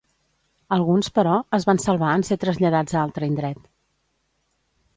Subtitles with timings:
[0.77, 3.63] Alguns, però, es van salvar en ser traslladats a altre indret.